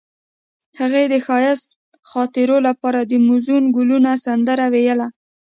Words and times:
هغې 0.79 1.03
د 1.13 1.15
ښایسته 1.25 1.73
خاطرو 2.11 2.57
لپاره 2.67 2.99
د 3.03 3.13
موزون 3.25 3.63
ګلونه 3.75 4.11
سندره 4.25 4.65
ویله. 4.73 5.07